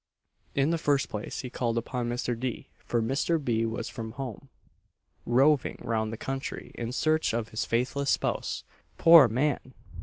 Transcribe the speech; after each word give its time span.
In 0.55 0.71
the 0.71 0.79
first 0.79 1.09
place, 1.09 1.41
he 1.41 1.51
called 1.51 1.77
upon 1.77 2.09
Mr. 2.09 2.33
D., 2.35 2.69
for 2.79 3.03
Mr. 3.03 3.37
B. 3.39 3.67
was 3.67 3.87
from 3.87 4.13
home 4.13 4.49
roving 5.27 5.77
round 5.79 6.11
the 6.11 6.17
country 6.17 6.71
in 6.73 6.91
search 6.91 7.35
of 7.35 7.49
his 7.49 7.65
faithless 7.65 8.09
spouse, 8.09 8.63
poor 8.97 9.27
man! 9.27 9.75